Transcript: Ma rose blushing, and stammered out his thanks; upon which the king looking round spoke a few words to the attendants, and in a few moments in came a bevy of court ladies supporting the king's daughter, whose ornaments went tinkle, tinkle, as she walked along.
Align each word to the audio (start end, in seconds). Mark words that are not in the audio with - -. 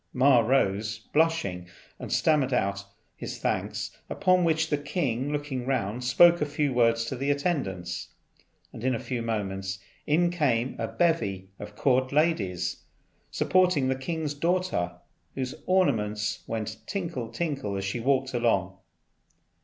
Ma 0.13 0.39
rose 0.39 0.97
blushing, 1.13 1.67
and 1.99 2.11
stammered 2.11 2.51
out 2.51 2.85
his 3.15 3.37
thanks; 3.37 3.95
upon 4.09 4.43
which 4.43 4.71
the 4.71 4.77
king 4.79 5.31
looking 5.31 5.63
round 5.67 6.03
spoke 6.03 6.41
a 6.41 6.45
few 6.47 6.73
words 6.73 7.05
to 7.05 7.15
the 7.15 7.29
attendants, 7.29 8.07
and 8.73 8.83
in 8.83 8.95
a 8.95 8.99
few 8.99 9.21
moments 9.21 9.77
in 10.07 10.31
came 10.31 10.75
a 10.79 10.87
bevy 10.87 11.49
of 11.59 11.75
court 11.75 12.11
ladies 12.11 12.81
supporting 13.29 13.89
the 13.89 13.95
king's 13.95 14.33
daughter, 14.33 14.93
whose 15.35 15.53
ornaments 15.67 16.43
went 16.47 16.77
tinkle, 16.87 17.29
tinkle, 17.31 17.75
as 17.77 17.85
she 17.85 17.99
walked 17.99 18.33
along. 18.33 18.75